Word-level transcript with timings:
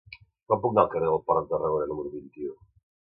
Com 0.53 0.63
puc 0.63 0.71
anar 0.73 0.81
al 0.85 0.89
carrer 0.95 1.11
del 1.11 1.21
Port 1.27 1.41
de 1.45 1.53
Tarragona 1.53 1.89
número 1.93 2.15
vint-i-u? 2.17 2.55